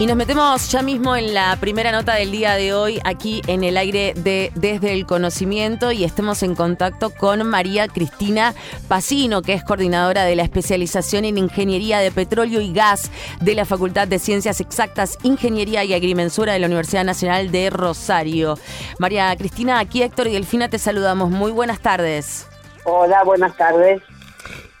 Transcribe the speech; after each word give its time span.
Y 0.00 0.06
nos 0.06 0.16
metemos 0.16 0.72
ya 0.72 0.80
mismo 0.80 1.14
en 1.14 1.34
la 1.34 1.58
primera 1.60 1.92
nota 1.92 2.14
del 2.14 2.30
día 2.30 2.54
de 2.54 2.72
hoy, 2.72 3.02
aquí 3.04 3.42
en 3.46 3.62
el 3.62 3.76
aire 3.76 4.14
de 4.16 4.50
Desde 4.54 4.94
el 4.94 5.04
Conocimiento, 5.04 5.92
y 5.92 6.04
estemos 6.04 6.42
en 6.42 6.54
contacto 6.54 7.10
con 7.10 7.46
María 7.46 7.86
Cristina 7.86 8.54
Pacino, 8.88 9.42
que 9.42 9.52
es 9.52 9.62
coordinadora 9.62 10.24
de 10.24 10.36
la 10.36 10.42
especialización 10.42 11.26
en 11.26 11.36
Ingeniería 11.36 11.98
de 11.98 12.10
Petróleo 12.10 12.62
y 12.62 12.72
Gas 12.72 13.10
de 13.42 13.54
la 13.54 13.66
Facultad 13.66 14.08
de 14.08 14.18
Ciencias 14.18 14.62
Exactas, 14.62 15.18
Ingeniería 15.22 15.84
y 15.84 15.92
Agrimensura 15.92 16.54
de 16.54 16.60
la 16.60 16.68
Universidad 16.68 17.04
Nacional 17.04 17.52
de 17.52 17.68
Rosario. 17.68 18.58
María 18.98 19.36
Cristina, 19.36 19.80
aquí 19.80 20.02
Héctor 20.02 20.28
y 20.28 20.32
Delfina 20.32 20.70
te 20.70 20.78
saludamos. 20.78 21.28
Muy 21.28 21.52
buenas 21.52 21.80
tardes. 21.80 22.46
Hola, 22.84 23.22
buenas 23.22 23.54
tardes. 23.54 24.00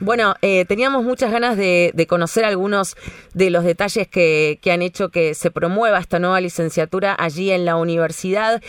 Bueno, 0.02 0.34
eh, 0.40 0.64
teníamos 0.64 1.04
muchas 1.04 1.30
ganas 1.30 1.58
de, 1.58 2.06
conocer 2.08 2.46
algunos 2.46 2.96
de 3.34 3.50
los 3.50 3.64
detalles 3.64 4.08
que, 4.08 4.58
han 4.72 4.80
hecho 4.80 5.10
que 5.10 5.34
se 5.34 5.50
promueva 5.50 5.98
esta 5.98 6.18
nueva 6.18 6.40
licenciatura 6.40 7.14
allí 7.18 7.50
en 7.50 7.66
la 7.66 7.76
universidad. 7.76 8.62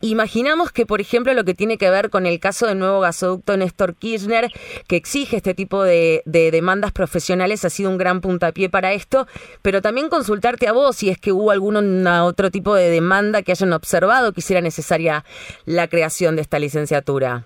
Imaginamos 0.00 0.72
que, 0.72 0.86
por 0.86 1.02
ejemplo, 1.02 1.34
lo 1.34 1.44
que 1.44 1.52
tiene 1.52 1.76
que 1.76 1.90
ver 1.90 2.08
con 2.08 2.24
el 2.24 2.40
caso 2.40 2.66
del 2.66 2.78
nuevo 2.78 3.00
gasoducto 3.00 3.54
Néstor 3.58 3.96
Kirchner, 3.96 4.50
que 4.86 4.96
exige 4.96 5.36
este 5.36 5.52
tipo 5.52 5.82
de, 5.84 6.22
demandas 6.24 6.92
profesionales, 6.92 7.66
ha 7.66 7.70
sido 7.70 7.90
un 7.90 7.98
gran 7.98 8.22
puntapié 8.22 8.70
para 8.70 8.94
esto, 8.94 9.26
pero 9.60 9.82
también 9.82 10.08
consultarte 10.08 10.68
a 10.68 10.72
vos 10.72 10.96
si 10.96 11.10
es 11.10 11.18
que 11.18 11.32
hubo 11.32 11.50
algún 11.50 12.06
otro 12.06 12.50
tipo 12.50 12.74
de 12.74 12.88
demanda 12.88 13.42
que 13.42 13.52
hayan 13.52 13.74
observado 13.74 14.32
que 14.32 14.40
hiciera 14.40 14.62
necesaria 14.62 15.26
la 15.66 15.86
creación 15.88 16.36
de 16.36 16.42
esta 16.42 16.58
licenciatura. 16.58 17.44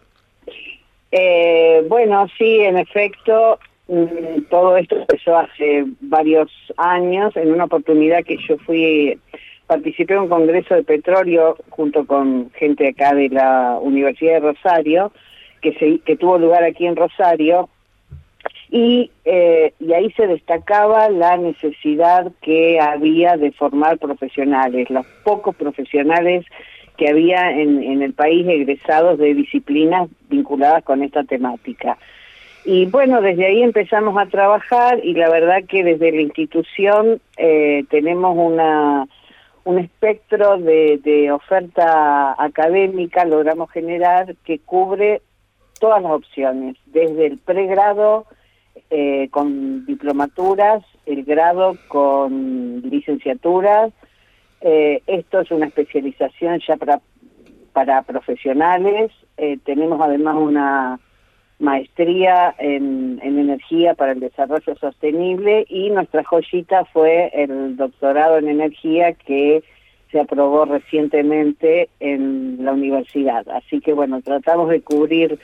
Eh, 1.14 1.84
bueno, 1.88 2.26
sí, 2.38 2.60
en 2.60 2.78
efecto, 2.78 3.58
mm, 3.86 4.44
todo 4.48 4.78
esto 4.78 4.96
empezó 4.96 5.36
hace 5.36 5.84
varios 6.00 6.50
años, 6.78 7.36
en 7.36 7.52
una 7.52 7.64
oportunidad 7.64 8.24
que 8.24 8.38
yo 8.48 8.56
fui, 8.58 9.18
participé 9.66 10.14
en 10.14 10.20
un 10.20 10.28
congreso 10.30 10.74
de 10.74 10.82
petróleo 10.82 11.58
junto 11.68 12.06
con 12.06 12.50
gente 12.54 12.88
acá 12.88 13.14
de 13.14 13.28
la 13.28 13.78
Universidad 13.80 14.40
de 14.40 14.52
Rosario, 14.52 15.12
que, 15.60 15.74
se, 15.74 15.98
que 15.98 16.16
tuvo 16.16 16.38
lugar 16.38 16.64
aquí 16.64 16.86
en 16.86 16.96
Rosario, 16.96 17.68
y, 18.70 19.10
eh, 19.26 19.74
y 19.80 19.92
ahí 19.92 20.10
se 20.12 20.26
destacaba 20.26 21.10
la 21.10 21.36
necesidad 21.36 22.32
que 22.40 22.80
había 22.80 23.36
de 23.36 23.52
formar 23.52 23.98
profesionales, 23.98 24.88
los 24.88 25.04
pocos 25.24 25.54
profesionales 25.56 26.46
que 26.96 27.08
había 27.08 27.50
en, 27.50 27.82
en 27.82 28.02
el 28.02 28.12
país 28.12 28.46
egresados 28.48 29.18
de 29.18 29.34
disciplinas 29.34 30.08
vinculadas 30.28 30.84
con 30.84 31.02
esta 31.02 31.24
temática. 31.24 31.96
Y 32.64 32.86
bueno, 32.86 33.20
desde 33.20 33.46
ahí 33.46 33.62
empezamos 33.62 34.16
a 34.16 34.26
trabajar 34.26 35.04
y 35.04 35.14
la 35.14 35.28
verdad 35.28 35.64
que 35.68 35.82
desde 35.82 36.12
la 36.12 36.20
institución 36.20 37.20
eh, 37.36 37.84
tenemos 37.90 38.36
una 38.36 39.06
un 39.64 39.78
espectro 39.78 40.58
de, 40.58 41.30
oferta 41.32 42.34
académica, 42.42 43.24
logramos 43.24 43.70
generar 43.70 44.34
que 44.44 44.58
cubre 44.58 45.22
todas 45.78 46.02
las 46.02 46.12
opciones, 46.12 46.76
desde 46.86 47.26
el 47.26 47.38
pregrado 47.38 48.26
eh, 48.90 49.28
con 49.30 49.86
diplomaturas, 49.86 50.82
el 51.06 51.24
grado 51.24 51.76
con 51.88 52.82
licenciaturas, 52.82 53.92
eh, 54.62 55.02
esto 55.06 55.40
es 55.40 55.50
una 55.50 55.66
especialización 55.66 56.60
ya 56.66 56.76
para, 56.76 57.00
para 57.72 58.02
profesionales. 58.02 59.10
Eh, 59.36 59.58
tenemos 59.64 60.00
además 60.00 60.36
una 60.36 61.00
maestría 61.58 62.54
en, 62.58 63.20
en, 63.22 63.38
energía 63.38 63.94
para 63.94 64.12
el 64.12 64.20
desarrollo 64.20 64.74
sostenible 64.76 65.64
y 65.68 65.90
nuestra 65.90 66.24
joyita 66.24 66.84
fue 66.86 67.30
el 67.34 67.76
doctorado 67.76 68.38
en 68.38 68.48
energía 68.48 69.12
que 69.12 69.62
se 70.10 70.20
aprobó 70.20 70.64
recientemente 70.64 71.88
en 72.00 72.64
la 72.64 72.72
universidad. 72.72 73.48
Así 73.48 73.80
que 73.80 73.92
bueno, 73.92 74.20
tratamos 74.22 74.68
de 74.68 74.82
cubrir 74.82 75.38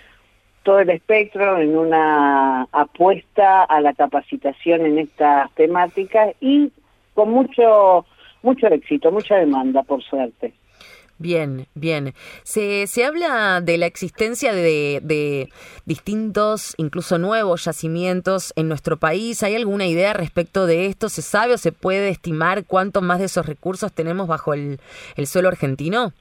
todo 0.63 0.81
el 0.81 0.91
espectro 0.91 1.59
en 1.59 1.77
una 1.77 2.69
apuesta 2.73 3.65
a 3.65 3.81
la 3.81 3.95
capacitación 3.95 4.85
en 4.85 4.99
estas 4.99 5.51
temáticas 5.55 6.35
y 6.41 6.71
con 7.15 7.31
mucho 7.31 8.05
mucho 8.43 8.67
éxito, 8.69 9.11
mucha 9.11 9.37
demanda, 9.37 9.83
por 9.83 10.03
suerte. 10.03 10.55
Bien, 11.21 11.67
bien. 11.75 12.15
Se, 12.45 12.87
se 12.87 13.05
habla 13.05 13.61
de 13.61 13.77
la 13.77 13.87
existencia 13.87 14.55
de, 14.55 15.01
de, 15.03 15.49
distintos, 15.85 16.75
incluso 16.79 17.19
nuevos 17.19 17.65
yacimientos 17.65 18.53
en 18.55 18.69
nuestro 18.69 18.99
país. 18.99 19.43
¿Hay 19.43 19.57
alguna 19.57 19.87
idea 19.87 20.13
respecto 20.13 20.67
de 20.67 20.87
esto? 20.87 21.09
¿Se 21.09 21.23
sabe 21.23 21.55
o 21.55 21.59
se 21.59 21.73
puede 21.73 22.11
estimar 22.11 22.65
cuánto 22.65 23.03
más 23.03 23.19
de 23.19 23.25
esos 23.25 23.47
recursos 23.47 23.93
tenemos 23.93 24.29
bajo 24.29 24.55
el, 24.55 24.79
el 25.17 25.27
suelo 25.27 25.49
argentino? 25.49 26.13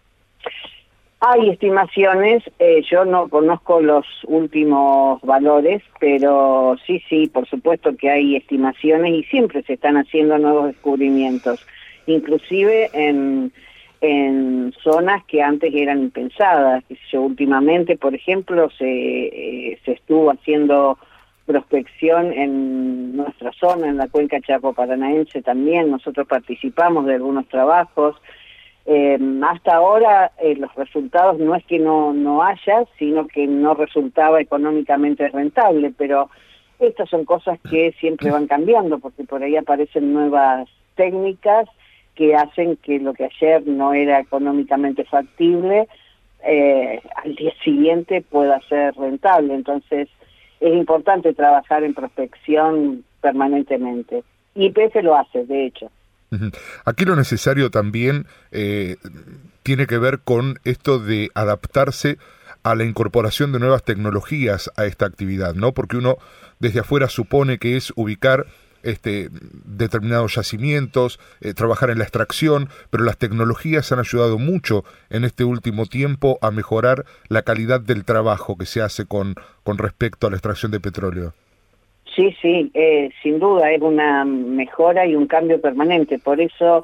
Hay 1.19 1.49
estimaciones, 1.49 2.43
eh, 2.59 2.83
yo 2.89 3.03
no 3.03 3.27
conozco 3.27 3.81
los 3.81 4.05
últimos 4.25 5.19
valores, 5.21 5.81
pero 5.99 6.75
sí, 6.85 7.03
sí, 7.09 7.27
por 7.27 7.47
supuesto 7.47 7.95
que 7.97 8.09
hay 8.09 8.35
estimaciones 8.35 9.13
y 9.13 9.23
siempre 9.23 9.63
se 9.63 9.73
están 9.73 9.97
haciendo 9.97 10.37
nuevos 10.37 10.67
descubrimientos 10.67 11.65
inclusive 12.07 12.89
en, 12.93 13.51
en 14.01 14.73
zonas 14.83 15.23
que 15.25 15.41
antes 15.41 15.73
eran 15.73 15.99
impensadas. 15.99 16.83
Yo, 17.11 17.21
últimamente, 17.21 17.97
por 17.97 18.15
ejemplo, 18.15 18.69
se, 18.77 18.85
eh, 18.87 19.79
se 19.85 19.91
estuvo 19.91 20.31
haciendo 20.31 20.97
prospección 21.45 22.33
en 22.33 23.15
nuestra 23.15 23.51
zona, 23.53 23.87
en 23.87 23.97
la 23.97 24.09
cuenca 24.09 24.41
Chaco 24.41 24.73
Paranaense 24.73 25.41
también, 25.41 25.89
nosotros 25.89 26.27
participamos 26.27 27.05
de 27.05 27.15
algunos 27.15 27.47
trabajos. 27.47 28.15
Eh, 28.85 29.17
hasta 29.43 29.75
ahora 29.75 30.31
eh, 30.41 30.55
los 30.55 30.73
resultados 30.75 31.39
no 31.39 31.55
es 31.55 31.65
que 31.65 31.79
no, 31.79 32.13
no 32.13 32.43
haya, 32.43 32.85
sino 32.99 33.27
que 33.27 33.47
no 33.47 33.73
resultaba 33.73 34.39
económicamente 34.39 35.27
rentable, 35.29 35.93
pero 35.97 36.29
estas 36.79 37.09
son 37.09 37.25
cosas 37.25 37.59
que 37.69 37.93
siempre 37.99 38.29
van 38.29 38.47
cambiando, 38.47 38.99
porque 38.99 39.23
por 39.23 39.41
ahí 39.41 39.55
aparecen 39.55 40.13
nuevas 40.13 40.69
técnicas 40.95 41.67
que 42.17 42.35
hacen 42.35 42.77
que 42.77 42.99
lo 42.99 43.13
que 43.13 43.25
ayer 43.25 43.65
no 43.67 43.93
era 43.93 44.19
económicamente 44.19 45.05
factible, 45.05 45.87
eh, 46.43 46.99
al 47.23 47.35
día 47.35 47.53
siguiente 47.63 48.21
pueda 48.21 48.59
ser 48.67 48.95
rentable. 48.95 49.53
Entonces, 49.53 50.09
es 50.59 50.73
importante 50.73 51.33
trabajar 51.33 51.83
en 51.83 51.93
prospección 51.93 53.03
permanentemente. 53.21 54.23
Y 54.55 54.65
IPF 54.65 54.95
lo 55.03 55.15
hace, 55.15 55.45
de 55.45 55.67
hecho. 55.67 55.91
Aquí 56.83 57.05
lo 57.05 57.15
necesario 57.15 57.69
también 57.69 58.25
eh, 58.51 58.97
tiene 59.63 59.85
que 59.85 59.97
ver 59.97 60.19
con 60.19 60.59
esto 60.65 60.99
de 60.99 61.29
adaptarse 61.35 62.17
a 62.63 62.75
la 62.75 62.83
incorporación 62.83 63.53
de 63.53 63.59
nuevas 63.59 63.83
tecnologías 63.83 64.71
a 64.75 64.85
esta 64.85 65.05
actividad, 65.05 65.53
¿no? 65.53 65.73
Porque 65.73 65.97
uno 65.97 66.17
desde 66.59 66.81
afuera 66.81 67.07
supone 67.07 67.59
que 67.59 67.77
es 67.77 67.93
ubicar 67.95 68.47
este, 68.87 69.29
determinados 69.65 70.35
yacimientos, 70.35 71.19
eh, 71.41 71.53
trabajar 71.53 71.89
en 71.89 71.97
la 71.97 72.05
extracción, 72.05 72.69
pero 72.89 73.03
las 73.03 73.17
tecnologías 73.17 73.91
han 73.91 73.99
ayudado 73.99 74.37
mucho 74.37 74.83
en 75.09 75.23
este 75.23 75.43
último 75.43 75.85
tiempo 75.85 76.37
a 76.41 76.51
mejorar 76.51 77.05
la 77.27 77.41
calidad 77.41 77.81
del 77.81 78.05
trabajo 78.05 78.57
que 78.57 78.65
se 78.65 78.81
hace 78.81 79.05
con, 79.05 79.35
con 79.63 79.77
respecto 79.77 80.27
a 80.27 80.29
la 80.29 80.37
extracción 80.37 80.71
de 80.71 80.79
petróleo. 80.79 81.33
Sí, 82.15 82.35
sí, 82.41 82.71
eh, 82.73 83.11
sin 83.21 83.39
duda 83.39 83.71
es 83.71 83.81
una 83.81 84.25
mejora 84.25 85.05
y 85.05 85.15
un 85.15 85.27
cambio 85.27 85.61
permanente, 85.61 86.17
por 86.17 86.41
eso 86.41 86.83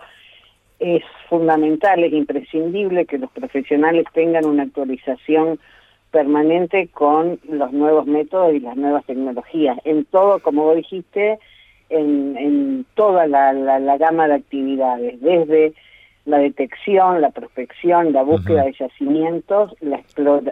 es 0.79 1.03
fundamental, 1.29 2.03
es 2.03 2.13
imprescindible 2.13 3.05
que 3.05 3.17
los 3.17 3.31
profesionales 3.31 4.05
tengan 4.13 4.45
una 4.45 4.63
actualización 4.63 5.59
permanente 6.11 6.89
con 6.89 7.39
los 7.49 7.73
nuevos 7.73 8.05
métodos 8.05 8.53
y 8.53 8.59
las 8.59 8.77
nuevas 8.77 9.03
tecnologías. 9.05 9.77
En 9.85 10.05
todo, 10.05 10.39
como 10.39 10.65
vos 10.65 10.75
dijiste, 10.75 11.39
en, 11.89 12.85
toda 12.95 13.27
la, 13.27 13.53
la, 13.53 13.97
gama 13.97 14.27
de 14.27 14.35
actividades, 14.35 15.21
desde 15.21 15.73
la 16.25 16.37
detección, 16.37 17.21
la 17.21 17.31
prospección, 17.31 18.13
la 18.13 18.23
búsqueda 18.23 18.63
de 18.63 18.73
yacimientos, 18.73 19.75
la 19.81 20.01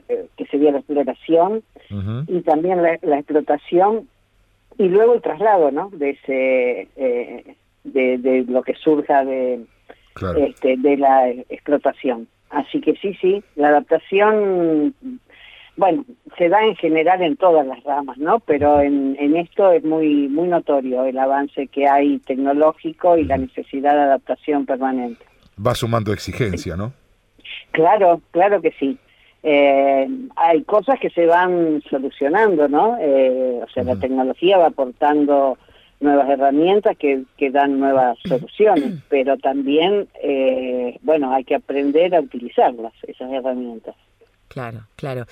eh, 0.10 0.28
que 0.38 0.46
sería 0.48 0.72
la 0.72 0.80
exploración, 0.80 1.64
y 2.28 2.42
también 2.42 2.82
la, 2.82 3.18
explotación, 3.18 4.08
y 4.78 4.88
luego 4.88 5.14
el 5.14 5.22
traslado, 5.22 5.72
¿no? 5.72 5.90
De 5.92 6.12
ese, 6.12 6.88
eh, 6.96 7.56
de, 7.84 8.18
de, 8.18 8.46
lo 8.48 8.64
que 8.64 8.76
surja 8.76 9.26
de, 9.26 9.66
este, 10.38 10.78
de 10.78 10.98
la 10.98 11.30
explotación. 11.30 12.28
Así 12.50 12.82
que 12.82 12.96
sí, 12.96 13.14
sí, 13.22 13.44
la 13.56 13.70
adaptación 13.70 14.94
bueno, 15.82 16.06
se 16.38 16.48
da 16.48 16.64
en 16.64 16.76
general 16.76 17.24
en 17.24 17.36
todas 17.38 17.66
las 17.66 17.84
ramas, 17.84 18.16
¿no? 18.20 18.40
Pero 18.40 18.82
en, 18.82 19.18
en 19.20 19.36
esto 19.36 19.72
es 19.72 19.84
muy 19.84 20.28
muy 20.28 20.48
notorio 20.48 21.06
el 21.06 21.18
avance 21.18 21.66
que 21.70 21.88
hay 21.88 22.20
tecnológico 22.20 23.18
y 23.18 23.24
la 23.24 23.38
necesidad 23.38 23.96
de 23.96 24.02
adaptación 24.02 24.68
permanente. 24.68 25.26
Va 25.58 25.74
sumando 25.74 26.14
exigencia, 26.14 26.78
¿no? 26.78 26.94
Claro, 27.72 28.22
claro 28.30 28.62
que 28.62 28.72
sí. 28.80 29.00
Eh, 29.42 30.08
hay 30.36 30.62
cosas 30.66 31.00
que 31.00 31.10
se 31.10 31.26
van 31.26 31.82
solucionando, 31.90 32.68
¿no? 32.68 32.98
Eh, 33.02 33.60
o 33.64 33.70
sea, 33.70 33.84
la 33.84 33.96
tecnología 33.96 34.60
va 34.60 34.68
aportando 34.68 35.58
nuevas 36.00 36.30
herramientas 36.30 36.96
que, 36.96 37.24
que 37.38 37.50
dan 37.50 37.80
nuevas 37.80 38.20
soluciones, 38.28 39.02
pero 39.10 39.36
también, 39.38 40.08
eh, 40.22 41.00
bueno, 41.02 41.34
hay 41.34 41.44
que 41.44 41.56
aprender 41.56 42.14
a 42.14 42.20
utilizarlas, 42.20 42.94
esas 43.08 43.32
herramientas. 43.32 43.96
Claro, 44.52 44.80
claro. 44.98 45.28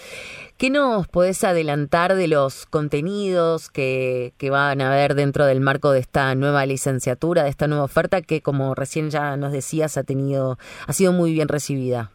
¿Qué 0.57 0.69
nos 0.69 1.09
podés 1.09 1.43
adelantar 1.43 2.15
de 2.15 2.29
los 2.29 2.65
contenidos 2.65 3.69
que, 3.69 4.31
que 4.37 4.49
van 4.49 4.79
a 4.79 4.93
haber 4.93 5.13
dentro 5.13 5.45
del 5.45 5.59
marco 5.59 5.91
de 5.91 5.99
esta 5.99 6.33
nueva 6.35 6.65
licenciatura, 6.65 7.43
de 7.43 7.49
esta 7.49 7.67
nueva 7.67 7.83
oferta 7.83 8.21
que, 8.21 8.39
como 8.39 8.75
recién 8.75 9.09
ya 9.09 9.35
nos 9.35 9.51
decías, 9.51 9.97
ha 9.97 10.03
tenido, 10.03 10.57
ha 10.87 10.93
sido 10.93 11.11
muy 11.11 11.33
bien 11.33 11.49
recibida? 11.49 12.11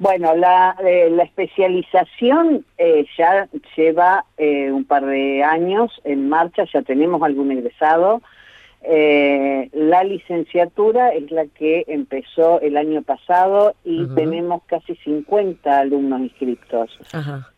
Bueno, 0.00 0.34
la, 0.34 0.76
eh, 0.84 1.08
la 1.10 1.22
especialización 1.22 2.64
eh, 2.78 3.06
ya 3.16 3.48
lleva 3.76 4.24
eh, 4.38 4.72
un 4.72 4.84
par 4.84 5.06
de 5.06 5.44
años 5.44 5.92
en 6.02 6.28
marcha, 6.28 6.64
ya 6.72 6.82
tenemos 6.82 7.22
algún 7.22 7.52
egresado. 7.52 8.22
La 8.82 10.04
licenciatura 10.04 11.10
es 11.10 11.30
la 11.30 11.46
que 11.46 11.84
empezó 11.88 12.60
el 12.60 12.76
año 12.76 13.02
pasado 13.02 13.74
y 13.84 14.06
tenemos 14.14 14.62
casi 14.66 14.94
50 14.96 15.80
alumnos 15.80 16.20
inscritos. 16.20 16.98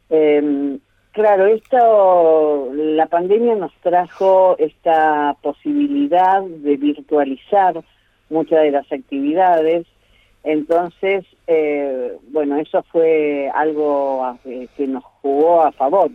Em, 0.08 0.78
claro, 1.12 1.46
esto, 1.46 2.70
la 2.75 3.06
pandemia 3.06 3.55
nos 3.55 3.72
trajo 3.82 4.56
esta 4.58 5.37
posibilidad 5.43 6.43
de 6.43 6.76
virtualizar 6.76 7.82
muchas 8.31 8.62
de 8.62 8.70
las 8.70 8.90
actividades. 8.90 9.87
Entonces, 10.43 11.25
eh, 11.46 12.16
bueno, 12.31 12.56
eso 12.56 12.82
fue 12.84 13.50
algo 13.55 14.38
eh, 14.46 14.69
que 14.76 14.87
nos 14.87 15.05
jugó 15.20 15.62
a 15.62 15.73
favor, 15.73 16.11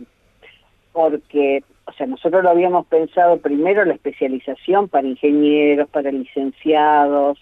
porque, 0.92 1.62
o 1.86 1.92
sea, 1.92 2.06
nosotros 2.06 2.42
lo 2.42 2.50
habíamos 2.50 2.86
pensado 2.86 3.38
primero 3.38 3.84
la 3.84 3.94
especialización 3.94 4.88
para 4.88 5.06
ingenieros, 5.06 5.88
para 5.88 6.10
licenciados, 6.10 7.38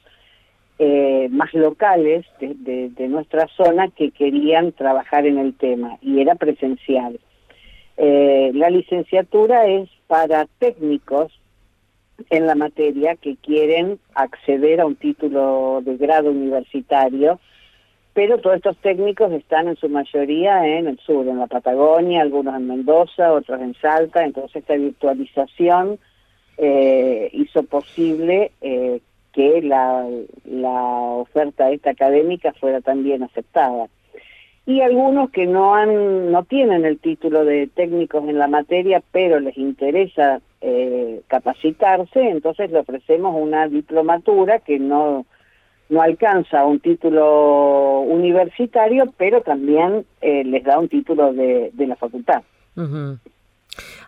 eh, 0.78 1.28
más 1.30 1.52
locales 1.54 2.26
de, 2.40 2.90
de, 2.90 3.08
nuestra 3.08 3.48
zona 3.56 3.88
que 3.88 4.10
querían 4.10 4.72
trabajar 4.72 5.26
en 5.26 5.38
el 5.38 5.54
tema, 5.54 5.98
y 6.02 6.20
era 6.20 6.34
presencial. 6.34 7.18
la 7.96 8.70
licenciatura 8.70 9.66
es 9.66 9.88
para 10.08 10.46
técnicos 10.58 11.32
en 12.30 12.46
la 12.46 12.54
materia 12.54 13.16
que 13.16 13.36
quieren 13.36 13.98
acceder 14.14 14.80
a 14.80 14.86
un 14.86 14.96
título 14.96 15.80
de 15.84 15.96
grado 15.96 16.30
universitario, 16.30 17.40
pero 18.14 18.38
todos 18.38 18.56
estos 18.56 18.76
técnicos 18.78 19.32
están 19.32 19.66
en 19.66 19.76
su 19.76 19.88
mayoría 19.88 20.64
en 20.66 20.86
el 20.86 20.98
sur, 21.00 21.26
en 21.26 21.38
la 21.38 21.48
Patagonia, 21.48 22.22
algunos 22.22 22.54
en 22.54 22.68
Mendoza, 22.68 23.32
otros 23.32 23.60
en 23.60 23.74
Salta, 23.74 24.24
entonces 24.24 24.56
esta 24.56 24.74
virtualización 24.74 25.98
eh, 26.56 27.28
hizo 27.32 27.64
posible 27.64 28.52
eh, 28.60 29.00
que 29.32 29.60
la, 29.62 30.06
la 30.44 30.70
oferta 30.70 31.72
esta 31.72 31.90
académica 31.90 32.52
fuera 32.52 32.80
también 32.80 33.24
aceptada. 33.24 33.88
Y 34.64 34.80
algunos 34.80 35.30
que 35.30 35.46
no 35.46 35.74
han 35.74 36.30
no 36.30 36.44
tienen 36.44 36.84
el 36.84 36.98
título 36.98 37.44
de 37.44 37.66
técnicos 37.66 38.26
en 38.28 38.38
la 38.38 38.46
materia 38.46 39.02
pero 39.12 39.40
les 39.40 39.58
interesa 39.58 40.40
eh, 40.62 41.20
capacitarse 41.26 42.30
entonces 42.30 42.70
le 42.70 42.78
ofrecemos 42.78 43.34
una 43.38 43.68
diplomatura 43.68 44.60
que 44.60 44.78
no 44.78 45.26
no 45.88 46.02
alcanza 46.02 46.64
un 46.64 46.80
título 46.80 48.00
universitario 48.00 49.12
pero 49.16 49.42
también 49.42 50.04
eh, 50.20 50.44
les 50.44 50.64
da 50.64 50.78
un 50.78 50.88
título 50.88 51.32
de, 51.32 51.70
de 51.72 51.86
la 51.86 51.96
facultad 51.96 52.42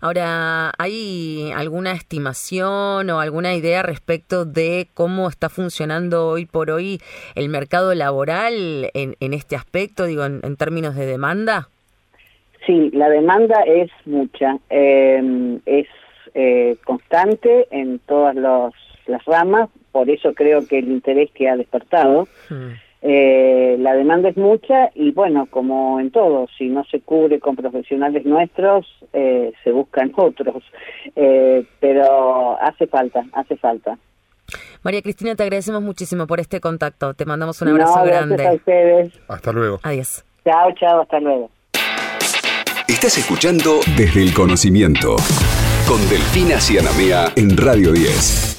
Ahora, 0.01 0.73
¿hay 0.79 1.51
alguna 1.55 1.93
estimación 1.93 3.11
o 3.11 3.21
alguna 3.21 3.55
idea 3.55 3.83
respecto 3.83 4.45
de 4.45 4.89
cómo 4.95 5.29
está 5.29 5.49
funcionando 5.49 6.29
hoy 6.29 6.47
por 6.47 6.71
hoy 6.71 7.01
el 7.35 7.49
mercado 7.49 7.95
laboral 7.95 8.91
en, 8.95 9.17
en 9.21 9.35
este 9.35 9.57
aspecto, 9.57 10.05
digo, 10.05 10.25
en, 10.25 10.57
términos 10.57 10.95
de 10.95 11.07
demanda? 11.07 11.69
Sí, 12.67 12.91
la 12.93 13.09
demanda 13.09 13.61
es 13.67 13.91
mucha, 14.05 14.59
em, 14.69 15.61
es 15.67 15.87
eh, 16.35 16.77
constante 16.85 17.67
en 17.71 17.99
todas 18.01 18.35
las 19.07 19.25
ramas, 19.25 19.69
por 19.93 20.11
eso 20.11 20.35
creo 20.35 20.67
que 20.67 20.79
el 20.79 20.89
interés 20.89 21.31
que 21.33 21.49
ha 21.49 21.57
despertado. 21.57 22.29
Eh, 23.03 23.77
la 23.79 23.95
demanda 23.95 24.29
es 24.31 24.37
mucha 24.37 24.91
y 24.95 25.13
bueno, 25.13 25.47
como 25.47 26.01
en 26.01 26.11
todo, 26.11 26.49
si 26.59 26.69
no 26.69 26.85
se 26.85 27.01
cubre 27.01 27.39
con 27.39 27.55
profesionales 27.55 28.25
nuestros, 28.25 28.87
eh, 29.13 29.53
se 29.63 29.71
buscan 29.71 30.13
otros, 30.17 30.65
eh, 31.15 31.65
pero 31.79 32.61
hace 32.61 32.87
falta, 32.87 33.25
hace 33.33 33.57
falta. 33.57 33.99
María 34.83 35.03
Cristina, 35.03 35.35
te 35.35 35.43
agradecemos 35.43 35.83
muchísimo 35.83 36.27
por 36.27 36.41
este 36.41 36.61
contacto, 36.61 37.15
te 37.15 37.27
mandamos 37.27 37.61
un 37.63 37.69
abrazo 37.69 38.03
grande. 38.05 38.47
A 38.47 38.53
ustedes. 38.53 39.13
Hasta 39.29 39.53
luego. 39.53 39.79
Adiós. 39.83 40.25
Chao, 40.45 40.73
chao, 40.75 41.01
hasta 41.03 41.21
luego. 41.21 41.51
Estás 42.89 43.19
escuchando 43.19 43.81
Desde 43.97 44.23
el 44.23 44.33
Conocimiento 44.33 45.17
con 45.89 45.99
Delfina 46.09 46.61
Cianamea 46.61 47.33
en 47.37 47.57
Radio 47.57 47.93
10. 47.93 48.56